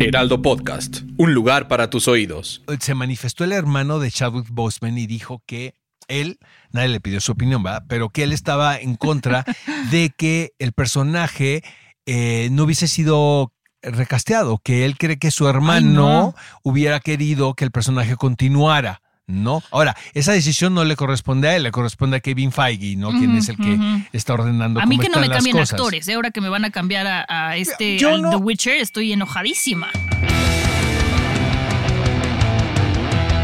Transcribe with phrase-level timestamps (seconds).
[0.00, 2.62] Heraldo Podcast, un lugar para tus oídos.
[2.80, 5.74] Se manifestó el hermano de Chadwick Boseman y dijo que
[6.08, 6.38] él,
[6.70, 7.84] nadie le pidió su opinión, ¿verdad?
[7.88, 9.44] Pero que él estaba en contra
[9.90, 11.62] de que el personaje
[12.06, 13.52] eh, no hubiese sido
[13.82, 19.02] recasteado, que él cree que su hermano hubiera querido que el personaje continuara.
[19.28, 19.62] ¿No?
[19.70, 23.10] Ahora, esa decisión no le corresponde a él, le corresponde a Kevin Feige, ¿no?
[23.10, 23.78] Quien es el que
[24.12, 25.74] está ordenando A mí cómo que no me cambien cosas.
[25.74, 26.14] actores, ¿eh?
[26.14, 29.12] ahora que me van a cambiar a, a este Yo al no- The Witcher, estoy
[29.12, 29.88] enojadísima.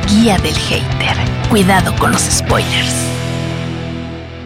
[0.08, 1.16] Guía del hater.
[1.50, 2.94] Cuidado con los spoilers.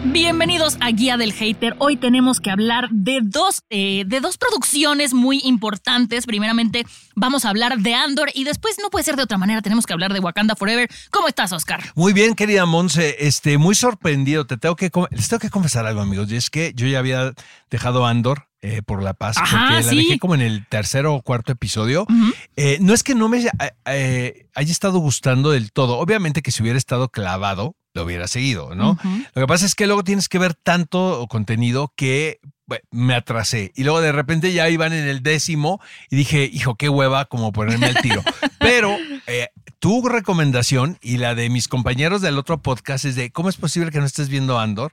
[0.05, 1.75] Bienvenidos a Guía del Hater.
[1.77, 6.25] Hoy tenemos que hablar de dos, eh, de dos producciones muy importantes.
[6.25, 6.85] Primeramente,
[7.15, 9.91] vamos a hablar de Andor y después, no puede ser de otra manera, tenemos que
[9.91, 10.89] hablar de Wakanda Forever.
[11.11, 11.83] ¿Cómo estás, Oscar?
[11.95, 14.47] Muy bien, querida Monse, este, muy sorprendido.
[14.47, 17.33] Te tengo que, les tengo que confesar algo, amigos, y es que yo ya había
[17.69, 19.95] dejado Andor eh, por la paz, Ajá, porque la sí.
[19.97, 22.05] dejé como en el tercero o cuarto episodio.
[22.55, 23.45] Eh, no es que no me
[23.85, 25.97] eh, haya estado gustando del todo.
[25.97, 28.97] Obviamente que si hubiera estado clavado, lo hubiera seguido, ¿no?
[29.33, 33.71] Lo que pasa es que luego tienes que ver tanto contenido que bueno, me atrasé.
[33.75, 35.81] Y luego de repente ya iban en el décimo
[36.11, 38.21] y dije, hijo, qué hueva como ponerme al tiro.
[38.59, 39.47] Pero eh,
[39.79, 43.89] tu recomendación y la de mis compañeros del otro podcast es de cómo es posible
[43.89, 44.91] que no estés viendo Andor,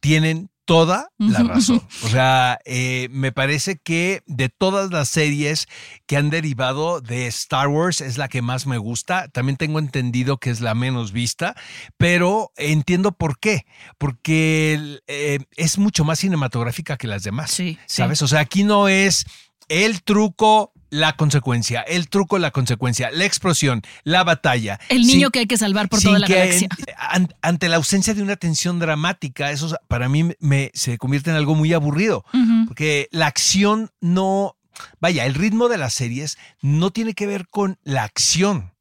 [0.00, 1.82] tienen toda la razón.
[2.04, 5.66] O sea, eh, me parece que de todas las series
[6.06, 9.28] que han derivado de Star Wars es la que más me gusta.
[9.28, 11.54] También tengo entendido que es la menos vista,
[11.96, 13.66] pero entiendo por qué.
[13.98, 17.50] Porque eh, es mucho más cinematográfica que las demás.
[17.50, 17.96] Sí, sí.
[18.02, 18.22] ¿Sabes?
[18.22, 19.24] O sea, aquí no es
[19.68, 24.78] el truco, la consecuencia, el truco, la consecuencia, la explosión, la batalla.
[24.88, 26.68] El niño Sin- que hay que salvar por toda la galaxia.
[27.14, 31.36] en- ante la ausencia de una tensión dramática, eso para mí me, se convierte en
[31.36, 32.24] algo muy aburrido,
[32.68, 34.56] porque la acción no,
[35.00, 38.72] vaya, el ritmo de las series no tiene que ver con la acción,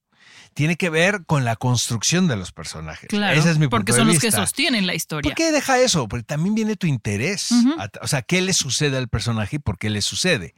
[0.54, 3.10] tiene que ver con la construcción de los personajes.
[3.10, 5.30] Claro, Ese es mi punto porque de son los que sostienen la historia.
[5.30, 6.08] ¿Por qué deja eso?
[6.08, 7.52] Porque también viene tu interés.
[7.78, 10.56] A- O sea, ¿qué le sucede al personaje y por qué le sucede?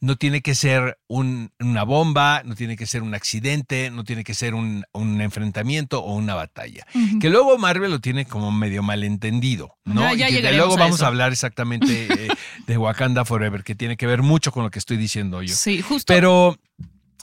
[0.00, 4.24] No tiene que ser un- una bomba, no tiene que ser un accidente, no tiene
[4.24, 6.86] que ser un, un enfrentamiento o una batalla.
[7.20, 10.14] Que luego Marvel lo tiene como medio malentendido, ¿no?
[10.14, 11.04] Ya- ya Y que luego a vamos eso.
[11.04, 12.28] a hablar exactamente eh,
[12.66, 15.54] de Wakanda Forever, que tiene que ver mucho con lo que estoy diciendo yo.
[15.54, 16.12] Sí, justo.
[16.12, 16.58] Pero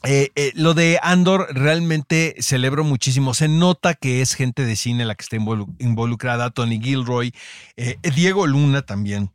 [0.03, 3.34] eh, eh, lo de Andor realmente celebro muchísimo.
[3.34, 6.50] Se nota que es gente de cine la que está involu- involucrada.
[6.50, 7.34] Tony Gilroy,
[7.78, 9.31] eh, Diego Luna también.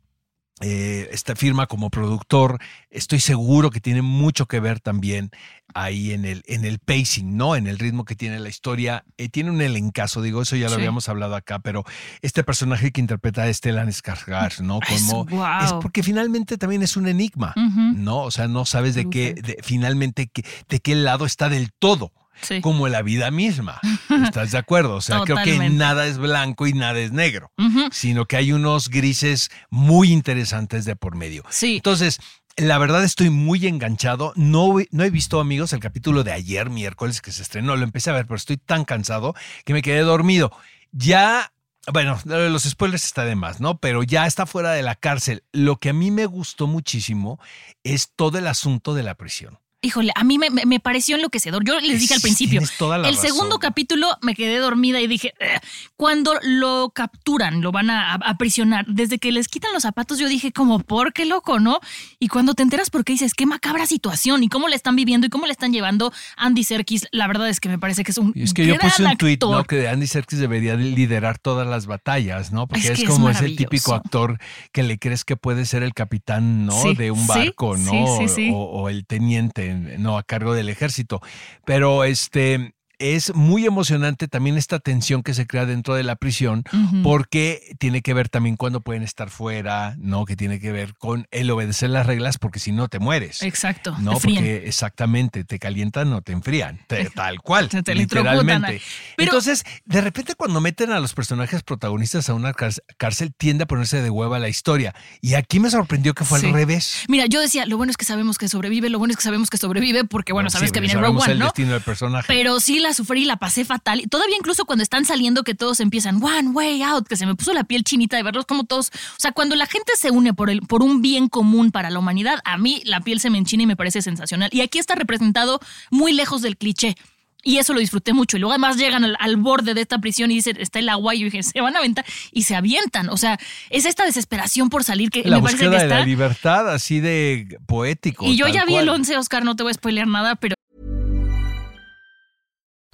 [0.61, 2.59] Eh, esta firma como productor,
[2.89, 5.29] estoy seguro que tiene mucho que ver también
[5.73, 7.55] ahí en el, en el pacing, ¿no?
[7.55, 9.05] En el ritmo que tiene la historia.
[9.17, 10.81] Eh, tiene un elencazo, digo, eso ya lo Sí.
[10.81, 11.83] habíamos hablado acá, pero
[12.21, 14.79] este personaje que interpreta a Stellan Skarsgård, ¿no?
[14.89, 15.25] Es- Como,
[15.63, 17.53] es porque finalmente también es un enigma.
[17.95, 18.19] ¿no?
[18.23, 20.29] O sea, no sabes de qué, de- finalmente,
[20.69, 22.61] de qué lado está del todo, Sí.
[22.61, 23.79] como la vida misma.
[24.23, 24.95] ¿Estás de acuerdo?
[24.95, 27.51] O sea, creo que nada es blanco y nada es negro,
[27.91, 31.43] sino que hay unos grises muy interesantes de por medio.
[31.49, 31.77] Sí.
[31.77, 32.19] Entonces,
[32.55, 34.33] la verdad estoy muy enganchado.
[34.35, 37.75] No, he- no he visto, amigos, el capítulo de ayer, miércoles, que se estrenó.
[37.75, 40.51] Lo empecé a ver, pero estoy tan cansado que me quedé dormido.
[40.91, 41.51] Ya,
[41.93, 43.77] bueno, los spoilers está de más, ¿no?
[43.79, 45.43] Pero ya está fuera de la cárcel.
[45.51, 47.39] Lo que a mí me gustó muchísimo
[47.83, 49.59] es todo el asunto de la prisión.
[49.79, 51.63] Híjole, a mí me, pareció enloquecedor.
[51.63, 55.33] Yo les dije al principio, toda la el segundo capítulo me quedé dormida y dije,
[55.39, 55.61] "Ugh".
[55.95, 60.51] cuando lo capturan, lo van a, aprisionar, desde que les quitan los zapatos, yo dije
[60.51, 61.79] como, ¿por qué loco, no?
[62.19, 65.27] Y cuando te enteras por qué dices, qué macabra situación y cómo le están viviendo
[65.27, 68.17] y cómo le están llevando Andy Serkis, la verdad es que me parece que es
[68.17, 69.57] un Y es que yo puse un actor.
[69.57, 69.63] ¿no?
[69.63, 72.67] Que Andy Serkis debería de liderar todas las batallas, ¿no?
[72.67, 74.39] Porque Es es, que es como ese típico actor
[74.71, 76.81] que le crees que puede ser el capitán, ¿no?
[76.81, 77.91] Sí, de un barco, ¿no?
[77.91, 78.51] sí, sí, sí.
[78.53, 80.17] O, o el teniente, ¿no?
[80.17, 81.21] A cargo del ejército.
[81.65, 86.63] Pero este es muy emocionante también esta tensión que se crea dentro de la prisión,
[87.03, 90.25] porque tiene que ver también cuando pueden estar fuera, ¿no?
[90.25, 93.41] Que tiene que ver con el obedecer las reglas, porque si no te mueres.
[93.43, 98.81] Exacto, No, porque exactamente te calientan o te enfrían, te- tal cual, te literalmente.
[99.15, 103.67] Pero- Entonces, de repente cuando meten a los personajes protagonistas a una cárcel, tiende a
[103.67, 104.95] ponerse de hueva la historia.
[105.21, 106.47] Y aquí me sorprendió que fue Sí.
[106.47, 107.03] al revés.
[107.07, 109.49] Mira, yo decía, lo bueno es que sabemos que sobrevive, lo bueno es que sabemos
[109.49, 111.45] que sobrevive, porque bueno, sabes Sí, que viene Rogue One, el ¿no?
[111.45, 112.25] destino del personaje.
[112.27, 114.01] Pero sí la sufrí y la pasé fatal.
[114.01, 117.35] Y todavía incluso cuando están saliendo que todos empiezan one way out, que se me
[117.35, 118.89] puso la piel chinita de verlos como todos.
[118.89, 121.99] O sea, cuando la gente se une por, el, por un bien común para la
[121.99, 124.49] humanidad, a mí la piel se me enchina y me parece sensacional.
[124.51, 125.59] Y aquí está representado
[125.91, 126.95] muy lejos del cliché.
[127.43, 128.35] Y eso lo disfruté mucho.
[128.35, 131.15] Y luego además llegan al, al borde de esta prisión y dicen, está el agua.
[131.15, 133.09] Y yo dije, se van a aventar y se avientan.
[133.09, 133.39] O sea,
[133.69, 137.57] es esta desesperación por salir que La me parece que de la libertad, así de
[137.65, 138.25] poético.
[138.25, 140.55] Y yo ya vi el 11, Oscar, no te voy a spoilear nada, pero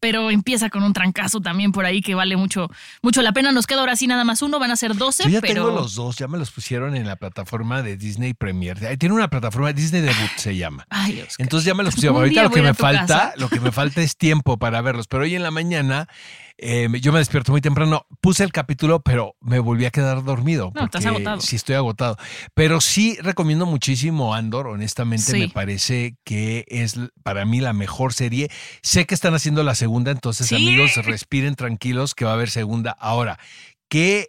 [0.00, 2.68] Pero empieza con un trancazo también por ahí que vale mucho,
[3.02, 3.52] mucho la pena.
[3.52, 5.80] Nos queda ahora sí nada más uno, van a ser 12, Yo ya pero tengo
[5.80, 8.78] los dos, ya me los pusieron en la plataforma de Disney Premier.
[8.98, 10.86] Tiene una plataforma, Disney Debut se llama.
[10.90, 11.44] Ay, Oscar.
[11.44, 12.16] Entonces ya me los pusieron.
[12.16, 13.32] Ahorita lo que me falta, casa.
[13.36, 15.06] lo que me falta es tiempo para verlos.
[15.06, 16.08] Pero hoy en la mañana
[16.62, 18.06] eh, yo me despierto muy temprano.
[18.20, 20.72] Puse el capítulo, pero me volví a quedar dormido.
[20.74, 21.40] No, estás agotado.
[21.40, 22.16] Sí, estoy agotado.
[22.54, 24.66] Pero sí recomiendo muchísimo Andor.
[24.66, 25.38] Honestamente, Sí.
[25.40, 28.50] me parece que es para mí la mejor serie.
[28.82, 30.56] Sé que están haciendo la segunda, entonces Sí.
[30.56, 32.92] amigos, respiren tranquilos que va a haber segunda.
[32.92, 33.38] Ahora,
[33.88, 34.26] que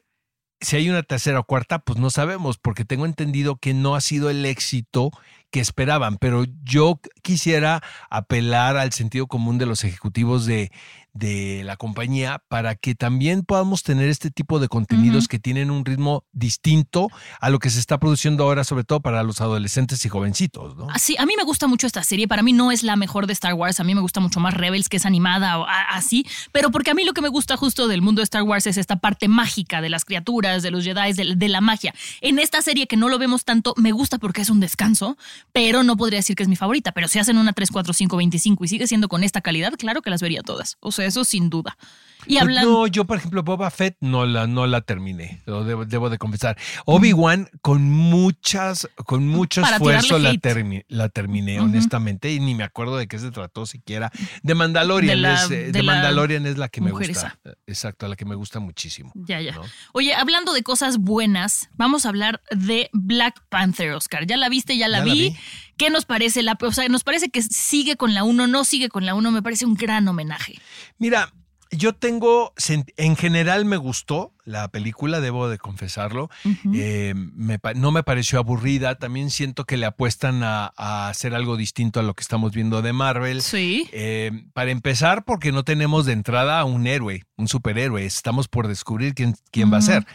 [0.61, 4.01] si hay una tercera o cuarta, pues no sabemos, porque tengo entendido que no ha
[4.01, 5.11] sido el éxito
[5.51, 10.71] que esperaban, pero yo quisiera apelar al sentido común de los ejecutivos de,
[11.13, 15.83] de la compañía para que también podamos tener este tipo de contenidos que tienen un
[15.83, 17.09] ritmo distinto
[17.39, 20.87] a lo que se está produciendo ahora, sobre todo para los adolescentes y jovencitos, ¿no?
[20.89, 22.27] Así, a mí me gusta mucho esta serie.
[22.27, 23.79] Para mí no es la mejor de Star Wars.
[23.79, 26.25] A mí me gusta mucho más Rebels, que es animada o así.
[26.51, 28.77] Pero porque a mí lo que me gusta justo del mundo de Star Wars es
[28.77, 31.93] esta parte mágica de las criaturas, de los Jedi, de, de la magia.
[32.21, 35.17] En esta serie que no lo vemos tanto, me gusta porque es un descanso,
[35.51, 36.91] pero no podría decir que es mi favorita.
[36.91, 40.01] Pero si hacen una 3, 4, 5, 25 y sigue siendo con esta calidad, claro
[40.01, 40.77] que las vería todas.
[40.79, 41.77] O sea, eso sin duda.
[42.25, 42.71] Y Pues hablando.
[42.71, 46.17] No, yo, por ejemplo, Boba Fett no la, no la terminé, lo debo, debo de
[46.17, 46.57] confesar.
[46.85, 52.63] Obi-Wan, con muchas, con mucho Para esfuerzo la, termi- la terminé, honestamente, y ni me
[52.63, 54.11] acuerdo de qué se trató siquiera.
[54.43, 57.37] De Mandalorian, De la- es, eh, de de la Mandalorian es la que me gusta.
[57.67, 59.11] Exacto, la que me gusta muchísimo.
[59.15, 59.53] Ya, ya.
[59.55, 59.61] ¿no?
[59.93, 64.25] Oye, hablando de cosas buenas, vamos a hablar de Black Panther, Oscar.
[64.27, 64.77] ¿Ya la viste?
[64.77, 65.19] Ya la, Ya la vi.
[65.31, 65.35] vi.
[65.77, 66.43] ¿Qué nos parece?
[66.43, 69.31] La, o sea, nos parece que sigue con la 1, no sigue con la 1.
[69.31, 70.59] Me parece un gran homenaje.
[70.99, 71.33] Mira,
[71.71, 72.53] yo tengo,
[72.97, 76.29] en general me gustó la película, debo de confesarlo.
[76.73, 78.95] Eh, me no me pareció aburrida.
[78.95, 82.81] También siento que le apuestan a, a hacer algo distinto a lo que estamos viendo
[82.81, 83.41] de Marvel.
[83.41, 83.87] sí.
[83.93, 88.05] Eh, para empezar, porque no tenemos de entrada a un héroe, un superhéroe.
[88.05, 90.05] Estamos por descubrir quién, quién va a ser.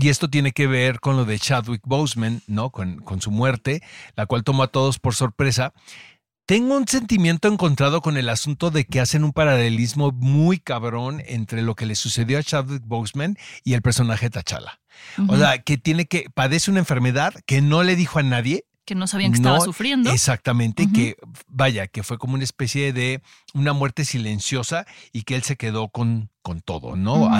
[0.00, 2.70] Y esto tiene que ver con lo de Chadwick Boseman, ¿no?
[2.70, 3.82] Con, con su muerte,
[4.16, 5.72] la cual tomó a todos por sorpresa.
[6.46, 11.62] Tengo un sentimiento encontrado con el asunto de que hacen un paralelismo muy cabrón entre
[11.62, 14.80] lo que le sucedió a Chadwick Boseman y el personaje T'Challa.
[15.18, 15.36] O Ujú.
[15.36, 19.06] sea, que tiene que padece una enfermedad que no le dijo a nadie, que no
[19.06, 20.10] sabían que estaba sufriendo.
[20.10, 21.14] Exactamente, que
[21.46, 23.22] vaya, que fue como una especie de
[23.54, 27.30] una muerte silenciosa y que él se quedó con, con todo, ¿no?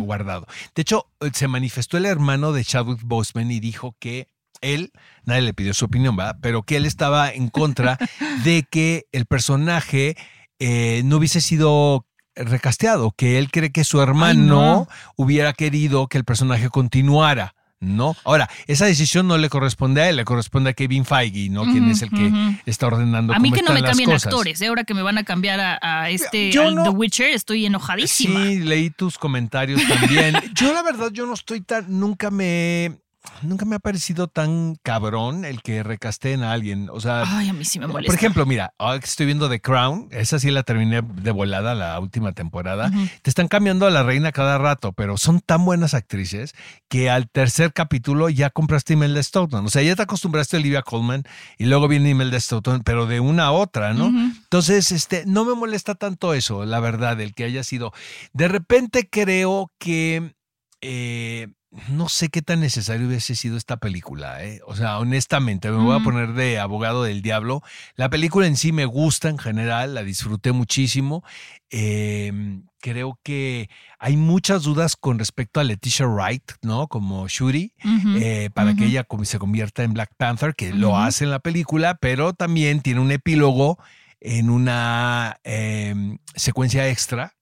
[0.00, 0.48] Guardado.
[0.74, 4.26] De hecho, se manifestó el hermano de Chadwick Boseman y dijo que
[4.60, 4.92] él,
[5.24, 6.36] nadie le pidió su opinión, ¿verdad?
[6.40, 7.98] Pero que él estaba en contra
[8.44, 10.16] de que el personaje
[10.58, 14.88] eh, no hubiese sido recasteado, que él cree que su hermano no.
[15.16, 17.54] hubiera querido que el personaje continuara.
[17.80, 18.16] ¿no?
[18.24, 21.62] Ahora, esa decisión no le corresponde a él, le corresponde a Kevin Feige, ¿no?
[21.62, 22.32] Quien Ujú, es el que
[22.66, 24.66] está ordenando A mí cómo que no me cambien actores, ¿eh?
[24.66, 27.66] ahora que me van a cambiar a, a este Yo al no- The Witcher, estoy
[27.66, 28.46] enojadísima.
[28.46, 30.34] Sí, leí tus comentarios también.
[30.54, 32.98] yo la verdad, yo no estoy tan, nunca me,
[33.42, 36.88] nunca me ha parecido tan cabrón el que recasteen a alguien.
[36.90, 38.12] O sea, Ay, a mí sí me molesta.
[38.12, 41.74] por ejemplo, mira, ahora que estoy viendo The Crown, esa sí la terminé de volada
[41.74, 42.90] la última temporada.
[43.22, 46.54] Te están cambiando a la reina cada rato, pero son tan buenas actrices
[46.88, 49.66] que al tercer capítulo ya compraste Imelda Stoughton.
[49.66, 51.24] O sea, ya te acostumbraste a Olivia Colman
[51.58, 54.06] y luego viene Imelda Stoughton, pero de una a otra, ¿no?
[54.08, 57.92] Entonces, este, no me molesta tanto eso, la verdad, el que haya sido.
[58.32, 60.34] De repente creo que
[60.80, 61.48] eh,
[61.88, 64.42] no sé qué tan necesario hubiese sido esta película.
[64.44, 64.60] ¿eh?
[64.66, 66.04] O sea, honestamente, me voy a Ujú.
[66.04, 67.62] poner de abogado del diablo.
[67.94, 71.22] La película en sí me gusta en general, la disfruté muchísimo.
[71.70, 72.32] Eh,
[72.80, 76.88] creo que hay muchas dudas con respecto a Leticia Wright, ¿no?
[76.88, 77.74] Como Shuri
[78.16, 81.96] eh, para que ella se convierta en Black Panther, que lo hace en la película,
[82.00, 83.78] pero también tiene un epílogo
[84.20, 87.34] en una em, secuencia extra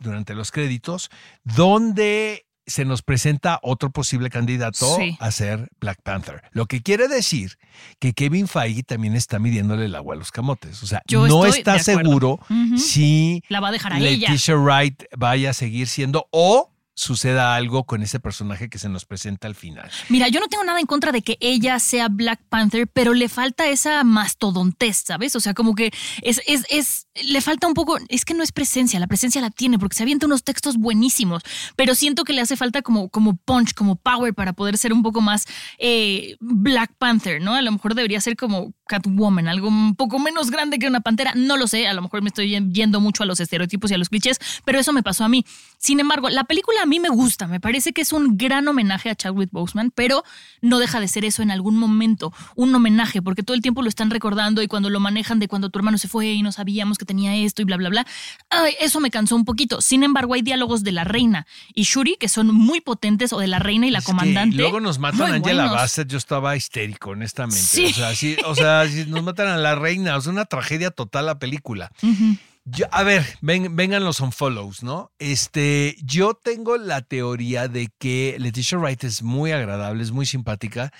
[0.00, 1.10] durante los créditos,
[1.44, 5.16] donde se nos presenta otro posible candidato Sí.
[5.20, 6.42] a ser Black Panther.
[6.52, 7.58] Lo que quiere decir
[7.98, 10.82] que Kevin Feige también está midiéndole el agua a los camotes.
[10.82, 12.38] O sea, Yo no está seguro
[12.76, 14.30] si La va a dejar a ella.
[14.30, 19.04] Letitia Wright vaya a seguir siendo o suceda algo con ese personaje que se nos
[19.04, 19.90] presenta al final.
[20.08, 23.28] Mira, yo no tengo nada en contra de que ella sea Black Panther, pero le
[23.28, 25.34] falta esa mastodontez, ¿sabes?
[25.34, 28.52] O sea, como que es, es, es, le falta un poco, es que no es
[28.52, 31.42] presencia, la presencia la tiene porque se avienta unos textos buenísimos,
[31.76, 35.02] pero siento que le hace falta como, como punch, como power para poder ser un
[35.02, 35.46] poco más
[35.78, 37.54] eh, Black Panther, ¿no?
[37.54, 41.32] A lo mejor debería ser como Catwoman, algo un poco menos grande que una pantera,
[41.34, 43.98] no lo sé, a lo mejor me estoy yendo mucho a los estereotipos y a
[43.98, 45.44] los clichés, pero eso me pasó a mí.
[45.84, 49.10] Sin embargo, la película a mí me gusta, me parece que es un gran homenaje
[49.10, 50.24] a Chadwick Boseman, pero
[50.62, 53.90] no deja de ser eso en algún momento, un homenaje, porque todo el tiempo lo
[53.90, 56.96] están recordando y cuando lo manejan de cuando tu hermano se fue y no sabíamos
[56.96, 58.06] que tenía esto y bla, bla, bla,
[58.48, 59.82] ay, eso me cansó un poquito.
[59.82, 63.48] Sin embargo, hay diálogos de la reina y Shuri que son muy potentes, o de
[63.48, 64.56] la reina y la Es comandante.
[64.56, 65.70] luego nos matan a Angela.
[65.70, 67.60] Bassett, yo estaba histérico, honestamente.
[67.60, 67.84] Sí.
[67.90, 71.26] O sea, sí, o sea, si nos matan a la reina, es una tragedia total
[71.26, 71.90] la película.
[72.02, 72.38] Ujú.
[72.66, 75.12] Yo- a ver, ven- vengan los unfollows, ¿no?
[75.18, 80.90] Este, yo tengo la teoría de que Letitia Wright es muy agradable, es muy simpática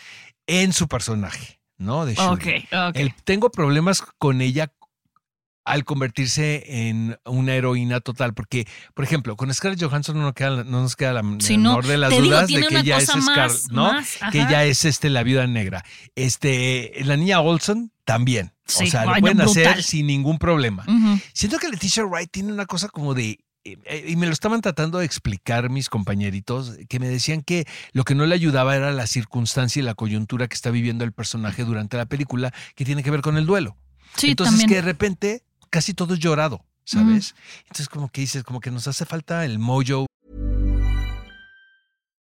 [0.47, 2.05] en su personaje, ¿no?
[2.05, 2.27] De Shuri.
[2.27, 2.97] Ok, ok.
[2.97, 4.73] El- tengo problemas con ella
[5.65, 10.63] al convertirse en una heroína total, porque, por ejemplo, con Scarlett Johansson no, nos queda,
[10.65, 13.71] no nos queda la no, menor de las digo, dudas de que ella es Scarlett,
[13.71, 13.93] ¿no?
[13.93, 15.85] más, que ella es este, la viuda negra.
[16.15, 18.53] Este, la niña Olson también.
[18.67, 20.85] Sí, o sea, lo pueden hacer sin ningún problema.
[21.33, 23.39] Siento que Leticia Wright tiene una cosa como de.
[23.65, 27.67] eh, eh, Y me lo estaban tratando de explicar mis compañeritos, que me decían que
[27.93, 31.13] lo que no le ayudaba era la circunstancia y la coyuntura que está viviendo el
[31.13, 33.77] personaje durante la película, que tiene que ver con el duelo.
[34.17, 34.69] Sí, Entonces, también.
[34.69, 35.43] que de repente
[35.75, 37.35] casi todo es llorado, ¿sabes?
[37.65, 40.07] Entonces, como que dices, como que nos hace falta el mojo.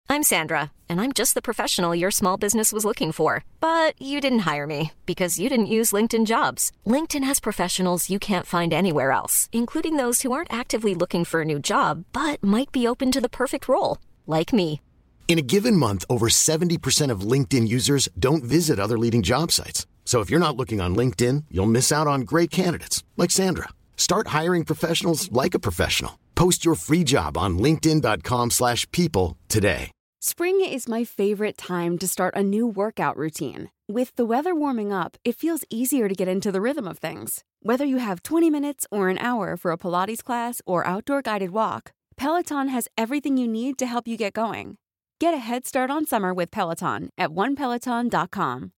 [0.07, 3.43] I'm Sandra, and I'm just the professional your small business was looking for.
[3.59, 6.71] But you didn't hire me because you didn't use LinkedIn jobs.
[6.87, 11.41] LinkedIn has professionals you can't find anywhere else, including those who aren't actively looking for
[11.41, 14.79] a new job but might be open to the perfect role, like me.
[15.27, 19.85] In a given month, over 70% of LinkedIn users don't visit other leading job sites.
[20.05, 23.69] So if you're not looking on LinkedIn, you'll miss out on great candidates like Sandra.
[23.97, 26.19] Start hiring professionals like a professional.
[26.35, 29.91] Post your free job on linkedin.com/people today.
[30.21, 33.69] Spring is my favorite time to start a new workout routine.
[33.87, 37.43] With the weather warming up, it feels easier to get into the rhythm of things.
[37.61, 41.51] Whether you have 20 minutes or an hour for a Pilates class or outdoor guided
[41.51, 44.77] walk, Peloton has everything you need to help you get going.
[45.19, 48.71] Get a head start on summer with Peloton at onepeloton.com.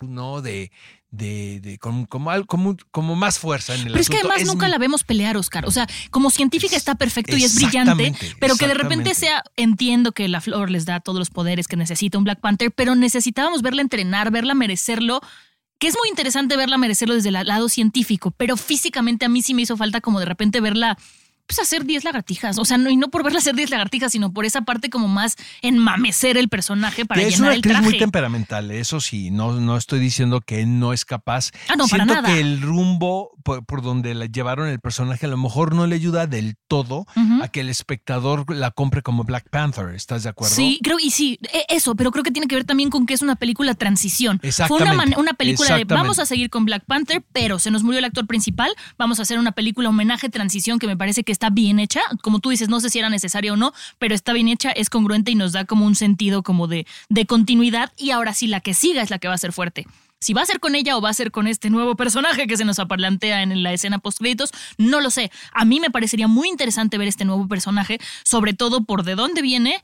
[0.00, 0.42] ¿no?
[0.42, 0.70] De,
[1.10, 4.66] de, de como, como, como, como más fuerza en el Pero es que además nunca
[4.66, 5.66] mi- la vemos pelear, Oscar.
[5.66, 10.12] O sea, como científica está perfecto y es brillante, pero que de repente sea, entiendo
[10.12, 13.62] que la flor les da todos los poderes que necesita un Black Panther, pero necesitábamos
[13.62, 15.20] verla entrenar, verla merecerlo.
[15.78, 19.54] Que es muy interesante verla merecerlo desde el lado científico, pero físicamente a mí sí
[19.54, 20.96] me hizo falta como de repente verla
[21.46, 22.58] pues hacer 10 lagartijas.
[22.58, 25.08] O sea, no, y no por verla hacer 10 lagartijas, sino por esa parte como
[25.08, 27.84] más enmamecer el personaje para Que es llenar una el actriz traje.
[27.90, 31.50] muy temperamental, eso sí, no, no estoy diciendo que no es capaz.
[31.68, 32.28] Ah, no, para Siento nada.
[32.34, 35.96] que el rumbo por, por donde la llevaron el personaje a lo mejor no le
[35.96, 37.06] ayuda del todo
[37.42, 40.54] a que el espectador la compre como Black Panther, ¿estás de acuerdo?
[40.54, 43.12] Sí, creo, y sí, e- eso, pero creo que tiene que ver también con que
[43.14, 44.38] es una película transición.
[44.38, 45.94] Fue una, Exactamente, una película de exactamente.
[46.02, 49.22] vamos a seguir con Black Panther, pero se nos murió el actor principal, vamos a
[49.22, 52.00] hacer una película homenaje, transición, que me parece que está bien hecha.
[52.22, 54.88] Como tú dices, no sé si era necesaria o no, pero está bien hecha, es
[54.88, 57.92] congruente y nos da como un sentido como de, de continuidad.
[57.98, 59.86] Y ahora sí, la que siga es la que va a ser fuerte.
[60.20, 62.56] Si va a ser con ella o va a ser con este nuevo personaje que
[62.56, 65.30] se nos aplantea en la escena post créditos, no lo sé.
[65.52, 69.42] A mí me parecería muy interesante ver este nuevo personaje, sobre todo por de dónde
[69.42, 69.82] viene,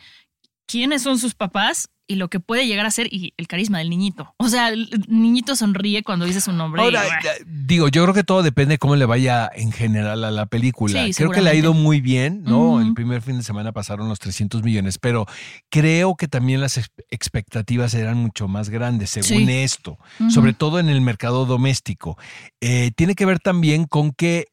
[0.66, 3.88] quiénes son sus papás y lo que puede llegar a ser y el carisma del
[3.88, 4.34] niñito.
[4.38, 6.82] O sea, el niñito sonríe cuando dice su nombre.
[6.82, 7.02] Ahora,
[7.46, 11.04] digo, yo creo que todo depende de cómo le vaya en general a la película.
[11.06, 12.80] Sí, creo que le ha ido muy bien, ¿no?
[12.80, 15.26] El primer fin de semana pasaron los 300 millones, pero
[15.68, 19.52] creo que también las ex- expectativas eran mucho más grandes, según Sí.
[19.52, 19.98] esto,
[20.30, 22.18] sobre todo en el mercado doméstico.
[22.60, 24.46] Eh, tiene que ver también con que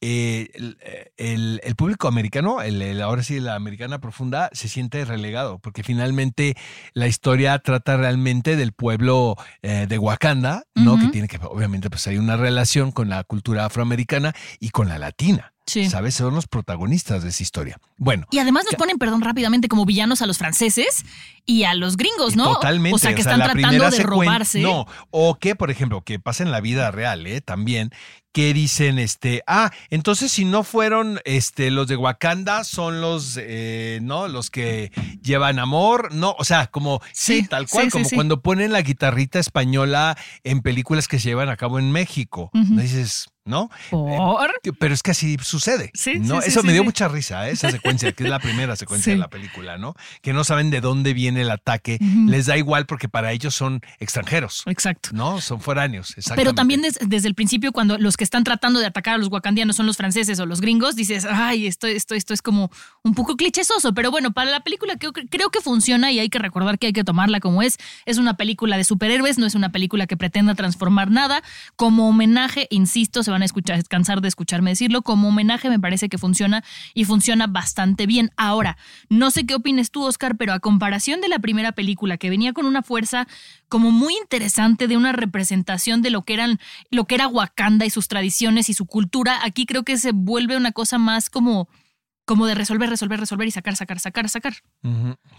[0.00, 0.78] eh, el,
[1.16, 6.54] el- el público americano, el, ahora sí la americana profunda, se siente relegado, porque finalmente
[6.92, 10.98] la historia trata realmente del pueblo eh, de Wakanda, ¿no?
[10.98, 14.98] Que tiene que, obviamente, pues hay una relación con la cultura afroamericana y con la
[14.98, 15.52] latina.
[15.66, 15.90] Sí.
[15.90, 16.14] ¿Sabes?
[16.14, 17.78] Son los protagonistas de esa historia.
[17.96, 18.26] Bueno.
[18.30, 21.04] Y además nos ponen, perdón, rápidamente como villanos a los franceses
[21.44, 22.54] y a los gringos, ¿no?
[22.54, 22.94] Totalmente.
[22.94, 24.60] O sea, que están tratando de robarse.
[24.60, 27.40] No, o que, por ejemplo, que pasa en la vida real, ¿eh?
[27.40, 27.90] También,
[28.32, 33.98] que dicen, este, ah, entonces si no fueron este, los de Wakanda, son los, eh,
[34.02, 34.28] ¿no?
[34.28, 34.92] Los que
[35.22, 36.36] llevan amor, ¿no?
[36.38, 40.60] O sea, como, sí, Sí, tal cual, sí, como cuando ponen la guitarrita española en
[40.60, 42.50] películas que se llevan a cabo en México.
[42.52, 42.78] Ujú.
[42.78, 43.70] Dices, ¿no?
[43.90, 44.50] Por.
[44.78, 45.90] Pero es que así sucede.
[45.94, 46.42] Sí, ¿no?
[46.42, 47.52] sí, Eso sí, me dio mucha risa, ¿eh?
[47.52, 49.94] esa secuencia, que es la primera secuencia de la película, ¿no?
[50.20, 51.98] Que no saben de dónde viene el ataque.
[52.26, 55.10] Les da igual porque para ellos son extranjeros, Exacto.
[55.12, 55.40] ¿no?
[55.40, 56.14] Son foráneos.
[56.34, 59.28] Pero también des- desde el principio, cuando los que están tratando de atacar a los
[59.28, 62.70] wakandianos son los franceses o los gringos, dices, ay, esto, esto, esto es como
[63.02, 63.94] un poco clichesoso.
[63.94, 66.88] Pero bueno, para la película creo, que- creo que funciona y hay que recordar que
[66.88, 67.76] hay que tomarla como es.
[68.04, 71.42] Es una película de superhéroes, no es una película que pretenda transformar nada.
[71.76, 76.08] Como homenaje, insisto, se van a escuchar, cansar de escucharme decirlo, como homenaje me parece
[76.08, 76.64] que funciona
[76.94, 78.30] y funciona bastante bien.
[78.36, 78.76] Ahora,
[79.08, 82.52] no sé qué opines tú, Oscar, pero a comparación de la primera película, que venía
[82.52, 83.28] con una fuerza
[83.68, 86.58] como muy interesante de una representación de lo que eran,
[86.90, 90.56] lo que era Wakanda y sus tradiciones y su cultura, aquí creo que se vuelve
[90.56, 91.68] una cosa más como,
[92.24, 94.54] como de resolver, resolver, resolver y sacar, sacar, sacar, sacar.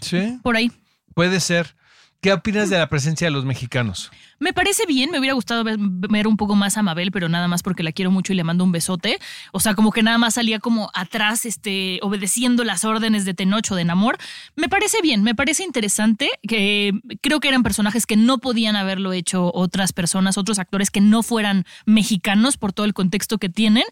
[0.00, 0.70] Sí, Por ahí.
[1.14, 1.74] puede ser.
[2.20, 4.10] ¿Qué opinas de la presencia de los mexicanos?
[4.40, 5.78] Me parece bien, me hubiera gustado ver,
[6.26, 8.64] un poco más a Mabel, pero nada más porque la quiero mucho y le mando
[8.64, 9.18] un besote.
[9.52, 13.70] O sea, como que nada más salía como atrás, este, obedeciendo las órdenes de Tenoch
[13.70, 14.18] o de Namor.
[14.56, 19.12] Me parece bien, me parece interesante, que creo que eran personajes que no podían haberlo
[19.12, 23.84] hecho otras personas, otros actores que no fueran mexicanos por todo el contexto que tienen.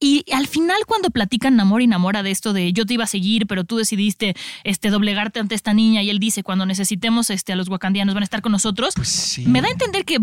[0.00, 3.08] Y al final cuando platican Namor y Namora de esto de yo te iba a
[3.08, 7.52] seguir, pero tú decidiste este, doblegarte ante esta niña y él dice cuando necesitemos este,
[7.52, 9.44] a los wakandianos van a estar con nosotros, Pues sí.
[9.46, 10.18] me da a entender que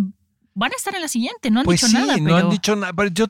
[0.53, 2.75] van a estar en la siguiente, no han Pues dicho sí, nada, no han dicho
[2.75, 2.91] nada.
[2.91, 3.27] Pero yo,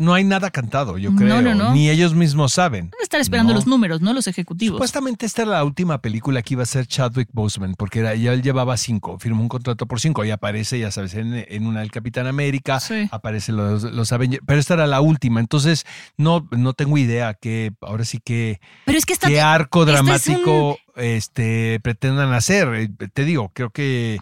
[0.00, 1.40] no hay nada cantado, yo creo.
[1.40, 1.72] no, no.
[1.72, 2.86] Ni ellos mismos saben.
[2.90, 4.12] van a estar esperando los números, ¿no?
[4.12, 4.74] Los ejecutivos.
[4.74, 8.32] Supuestamente esta era la última película que iba a ser Chadwick Boseman, porque era, ya
[8.32, 11.80] él llevaba cinco, firmó un contrato por cinco y aparece, ya sabes, en, en una
[11.80, 13.08] del Capitán América, Sí.
[13.12, 17.74] aparece los, los Avengers, pero esta era la última, entonces no, no tengo idea que
[17.80, 22.68] ahora sí que pero es que esta qué arco dramático este pretendan hacer.
[22.74, 24.18] Eh, Te digo, creo que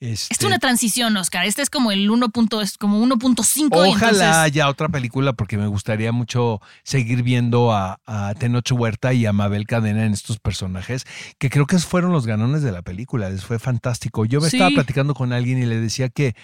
[0.00, 1.46] este, es una transición, Oscar.
[1.46, 2.28] Este es como el 1.
[2.28, 7.22] punto- es como 1.5 y Ojalá entonces haya otra película porque me gustaría mucho seguir
[7.22, 11.04] viendo a, a Tenoch Huerta y a Mabel Cadena en estos personajes,
[11.38, 13.30] que creo que fueron los ganones de la película.
[13.30, 14.26] Les fue fantástico.
[14.26, 14.56] Yo me Sí.
[14.56, 16.34] estaba platicando con alguien y le decía que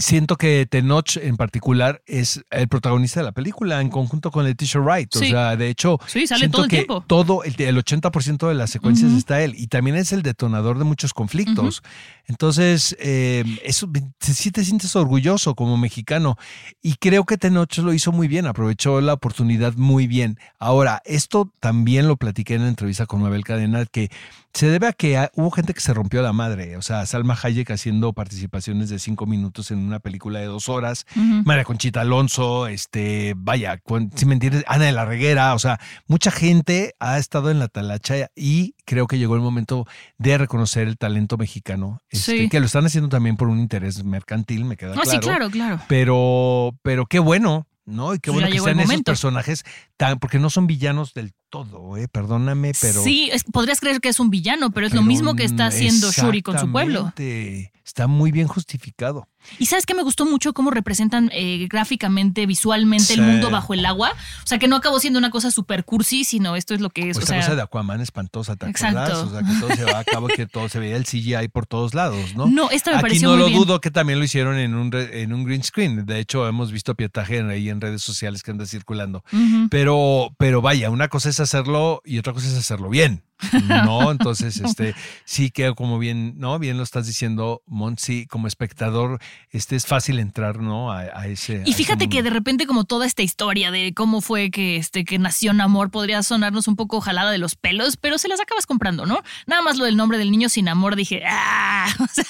[0.00, 4.80] siento que Tenoch en particular es el protagonista de la película en conjunto con Letitia
[4.80, 5.14] Wright.
[5.16, 7.04] O sea, de hecho, Sí, sale siento todo el que tiempo.
[7.06, 10.84] todo el, el 80% de las secuencias está él y también es el detonador de
[10.84, 11.82] muchos conflictos.
[12.26, 16.36] Entonces, eh, eso sí te sientes orgulloso como mexicano
[16.80, 20.38] y creo que Tenoch lo hizo muy bien, aprovechó la oportunidad muy bien.
[20.58, 24.10] Ahora, esto también lo platiqué en la entrevista con Mabel Cadena, que
[24.54, 27.70] se debe a que hubo gente que se rompió la madre, o sea, Salma Hayek
[27.70, 31.06] haciendo participaciones de cinco minutos en una película de dos horas.
[31.16, 35.78] María Conchita Alonso, este, vaya, con- si me entiendes, Ana de la Reguera, o sea,
[36.06, 39.86] mucha gente ha estado en la talacha y creo que llegó el momento
[40.18, 42.48] de reconocer el talento mexicano, este, Sí.
[42.48, 45.10] que lo están haciendo también por un interés mercantil, me queda Ah, claro.
[45.10, 45.80] sí, claro, claro.
[45.88, 48.14] Pero, pero qué bueno, ¿no?
[48.14, 49.64] Y qué Pues bueno ya que sean esos personajes
[49.96, 53.04] tan, porque no son villanos del todo, eh, perdóname, pero.
[53.04, 56.10] Sí, es- podrías creer que es un villano, pero es lo mismo que está haciendo
[56.10, 57.00] Shuri con su pueblo.
[57.00, 57.70] exactamente.
[57.84, 59.26] Está muy bien justificado.
[59.58, 63.84] Y sabes que me gustó mucho cómo representan eh, gráficamente, visualmente el mundo bajo el
[63.84, 64.12] agua.
[64.44, 67.10] O sea, que no acabó siendo una cosa super cursi, sino esto es lo que
[67.10, 67.16] es.
[67.16, 69.00] Pues o esa sea, cosa de Aquaman espantosa, ¿te Exacto.
[69.00, 69.18] acuerdas?
[69.24, 71.66] O sea, que todo se va a cabo, que todo se veía el CGI por
[71.66, 72.46] todos lados, ¿no?
[72.46, 73.58] No, esta me Aquí pareció no muy lo bien.
[73.60, 76.06] dudo que también lo hicieron en un, re- en un green screen.
[76.06, 79.24] De hecho, hemos visto pietaje ahí en redes sociales que anda circulando.
[79.70, 83.24] Pero, pero vaya, una cosa es hacerlo y otra cosa es hacerlo bien.
[83.68, 86.58] No, entonces, este, sí que como bien, ¿no?
[86.58, 89.18] Bien lo estás diciendo, Mont, sí, como espectador,
[89.50, 90.92] este es fácil entrar, ¿no?
[90.92, 91.62] A, a ese.
[91.64, 95.04] Y ese fíjate que de repente como toda esta historia de cómo fue que este
[95.04, 98.66] que nació Namor podría sonarnos un poco jalada de los pelos, pero se las acabas
[98.66, 99.22] comprando, ¿no?
[99.46, 102.24] Nada más lo del nombre del niño sin amor dije, ah, o sea,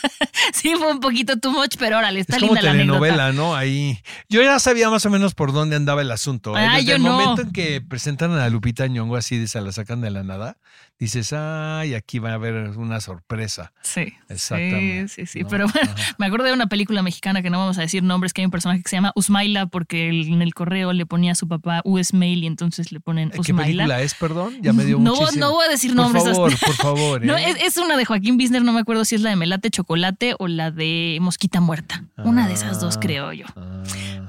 [0.53, 3.55] sí fue un poquito too much, pero órale, está es como linda la telenovela, ¿no?
[3.55, 3.99] Ahí.
[4.29, 6.57] Yo ya sabía más o menos por dónde andaba el asunto.
[6.57, 6.61] ¿eh?
[6.61, 7.13] Ah, Desde yo el no.
[7.13, 10.57] momento en que presentan a Lupita Nyong'o así, de se la sacan de la nada,
[11.05, 13.73] dices, ay, aquí va a haber una sorpresa.
[13.83, 15.41] Sí, Exactamente, Sí, sí, sí.
[15.43, 15.49] ¿no?
[15.49, 16.15] Pero bueno, Ajá.
[16.19, 18.51] me acuerdo de una película mexicana que no vamos a decir nombres, que hay un
[18.51, 21.81] personaje que se llama Usmaila porque el- en el correo le ponía a su papá
[21.85, 23.65] Usmail y entonces le ponen ¿Qué Usmaila.
[23.85, 24.57] película es, perdón?
[24.63, 25.47] Ya me dio no, muchísimo.
[25.47, 26.25] no voy a decir Por nombres.
[26.25, 27.25] favor, hasta- por favor.
[27.25, 27.51] No, ¿eh?
[27.51, 30.35] es, es una de Joaquín Bisner, no me acuerdo si es la de Melate Chocolate
[30.39, 32.05] o la de Mosquita Muerta.
[32.19, 33.01] Una de esas dos, Ah.
[33.01, 33.47] creo yo.
[33.57, 33.83] Ah.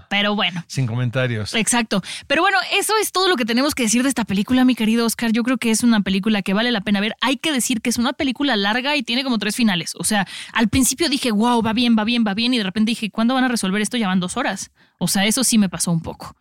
[0.09, 0.63] Pero bueno.
[0.67, 1.53] Sin comentarios.
[1.55, 2.01] Exacto.
[2.27, 5.05] Pero bueno, eso es todo lo que tenemos que decir de esta película, mi querido
[5.05, 5.31] Oscar.
[5.31, 7.15] Yo creo que es una película que vale la pena ver.
[7.21, 9.93] Hay que decir que es una película larga y tiene como tres finales.
[9.99, 12.53] O sea, al principio dije, wow, va bien, va bien, va bien.
[12.53, 13.97] Y de repente dije, ¿cuándo van a resolver esto?
[13.97, 14.71] Ya van dos horas.
[14.99, 16.35] O sea, eso sí me pasó un poco.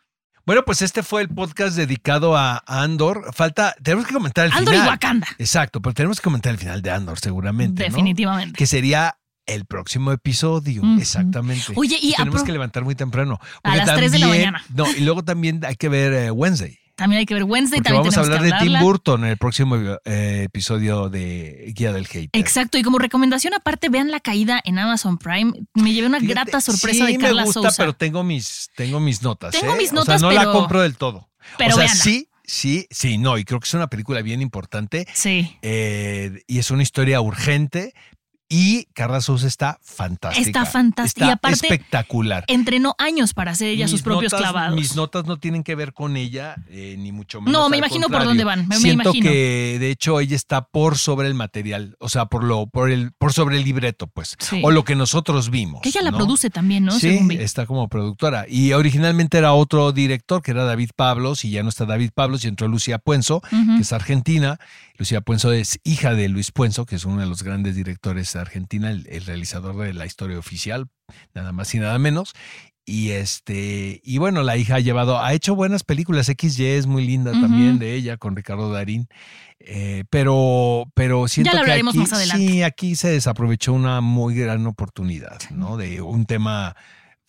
[0.44, 3.32] Bueno, pues este fue el podcast dedicado a Andor.
[3.32, 4.86] Falta, tenemos que comentar el Andor final.
[4.88, 5.28] y Wakanda.
[5.38, 7.82] Exacto, pero tenemos que comentar el final de Andor, seguramente.
[7.82, 7.88] ¿no?
[7.88, 8.56] Definitivamente.
[8.58, 10.82] Que sería el próximo episodio.
[10.98, 11.72] Exactamente.
[11.76, 13.38] Oye, y tenemos que levantar muy temprano.
[13.62, 14.64] A las 3 de la también- mañana.
[14.74, 16.78] No, y luego también hay que ver eh, Wednesday.
[16.94, 17.78] También hay que ver Wednesday.
[17.78, 18.78] Porque también vamos a hablar de Tim.
[18.80, 22.30] Burton en el próximo eh, episodio de Guía del Hate.
[22.32, 25.52] Exacto, y como recomendación aparte, vean La Caída en Amazon Prime.
[25.74, 27.76] Me llevé una grata sorpresa sí de Carla me gusta, Sousa.
[27.82, 29.52] pero tengo mis, tengo mis notas.
[29.58, 29.78] Tengo ¿eh?
[29.78, 31.30] mis O sea, notas, no la compro del todo.
[31.58, 32.02] pero o sea, véanla.
[32.02, 33.38] sí, sí, sí, no.
[33.38, 35.06] Y creo que es una película bien importante.
[35.14, 35.56] Sí.
[35.62, 37.94] eh, y es una historia urgente.
[38.54, 40.46] Y Carla Sousa está fantástica.
[40.46, 41.24] Está fantástica.
[41.24, 42.44] Está Y aparte, espectacular.
[42.48, 44.76] Entrenó años para hacer ella sus propios notas- clavados.
[44.76, 47.58] Mis notas no tienen que ver con ella, eh, ni mucho menos.
[47.58, 49.30] No, me imagino por dónde van, me- me Siento imagino.
[49.30, 53.12] que de hecho ella está por sobre el material, o sea, por lo, por el,
[53.12, 54.60] por sobre el libreto, pues, Sí.
[54.62, 55.80] o lo que nosotros vimos.
[55.80, 56.92] Que ella la produce también, ¿no?
[56.92, 58.44] Sí, está como productora.
[58.48, 62.44] Y originalmente era otro director, que era David Pablos, y ya no está David Pablos,
[62.44, 64.58] y entró Lucía Puenzo, que es argentina.
[64.98, 68.40] Lucía Puenzo es hija de Luis Puenzo, que es uno de los grandes directores de
[68.40, 70.88] Argentina, el, el realizador de la historia oficial,
[71.34, 72.34] nada más y nada menos.
[72.84, 76.26] Y este, y bueno, la hija ha llevado, ha hecho buenas películas.
[76.26, 79.06] XY es muy linda también de ella, con Ricardo Darín.
[79.60, 85.38] Eh, pero, pero siento que aquí, más sí, aquí se desaprovechó una muy gran oportunidad,
[85.50, 85.76] ¿no?
[85.76, 86.74] De un tema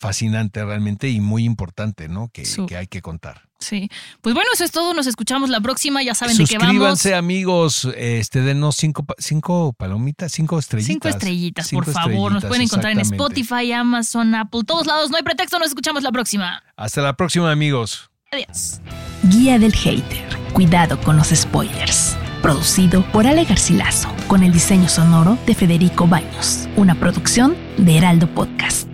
[0.00, 2.28] fascinante realmente y muy importante, ¿no?
[2.28, 3.42] Que, que hay que contar.
[3.58, 3.88] Sí.
[4.20, 4.92] Pues bueno, eso es todo.
[4.92, 6.02] Nos escuchamos la próxima.
[6.02, 6.72] Ya saben de qué vamos.
[6.74, 7.88] Suscríbanse, amigos.
[7.96, 10.92] Este, denos cinco, cinco palomitas, cinco estrellitas.
[10.92, 12.32] Cinco estrellitas, Cinco por favor.
[12.32, 13.00] Nos pueden encontrar en.
[13.00, 15.10] Spotify, Amazon, Apple, todos lados.
[15.10, 15.58] No hay pretexto.
[15.58, 16.62] Nos escuchamos la próxima.
[16.76, 18.10] Hasta la próxima, amigos.
[18.30, 18.80] Adiós.
[19.22, 20.24] Guía del Hater.
[20.52, 22.16] Cuidado con los spoilers.
[22.42, 26.68] Producido por Ale Garcilaso, con el diseño sonoro de Federico Baños.
[26.76, 28.93] Una producción de Heraldo Podcast.